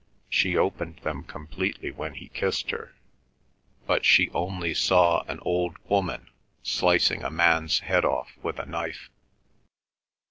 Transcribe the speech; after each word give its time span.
She 0.31 0.57
opened 0.57 0.97
them 1.03 1.23
completely 1.23 1.91
when 1.91 2.15
he 2.15 2.29
kissed 2.29 2.71
her. 2.71 2.95
But 3.85 4.03
she 4.03 4.31
only 4.31 4.73
saw 4.73 5.21
an 5.27 5.37
old 5.43 5.77
woman 5.87 6.31
slicing 6.63 7.23
a 7.23 7.29
man's 7.29 7.81
head 7.81 8.03
off 8.03 8.31
with 8.41 8.57
a 8.57 8.65
knife. 8.65 9.11